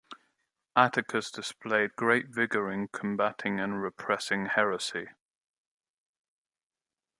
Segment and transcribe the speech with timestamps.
[0.75, 5.09] Atticus displayed great vigour in combating and repressing heresy.